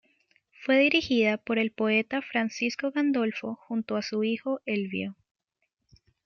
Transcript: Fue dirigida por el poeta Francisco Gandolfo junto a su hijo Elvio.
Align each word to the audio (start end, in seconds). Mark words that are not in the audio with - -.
Fue 0.65 0.79
dirigida 0.79 1.37
por 1.37 1.59
el 1.59 1.69
poeta 1.69 2.23
Francisco 2.23 2.89
Gandolfo 2.89 3.53
junto 3.67 3.95
a 3.97 4.01
su 4.01 4.23
hijo 4.23 4.59
Elvio. 4.65 5.15